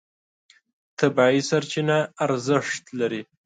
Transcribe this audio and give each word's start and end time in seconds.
طبیعي 0.99 1.39
سرچینه 1.49 1.97
ارزښت 2.25 2.83
لري. 2.99 3.21